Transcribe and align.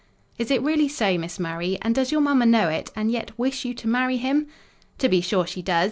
"Is 0.39 0.49
it 0.49 0.63
really 0.63 0.87
so, 0.87 1.15
Miss 1.19 1.39
Murray? 1.39 1.77
and 1.83 1.93
does 1.93 2.11
your 2.11 2.21
mamma 2.21 2.47
know 2.47 2.69
it, 2.69 2.89
and 2.95 3.11
yet 3.11 3.37
wish 3.37 3.65
you 3.65 3.75
to 3.75 3.87
marry 3.87 4.17
him?" 4.17 4.47
"To 4.97 5.07
be 5.07 5.21
sure, 5.21 5.45
she 5.45 5.61
does! 5.61 5.79